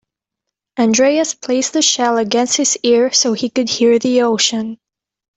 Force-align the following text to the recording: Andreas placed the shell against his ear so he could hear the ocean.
Andreas 0.79 1.35
placed 1.35 1.73
the 1.73 1.83
shell 1.83 2.17
against 2.17 2.57
his 2.57 2.75
ear 2.81 3.11
so 3.11 3.33
he 3.33 3.51
could 3.51 3.69
hear 3.69 3.99
the 3.99 4.23
ocean. 4.23 4.79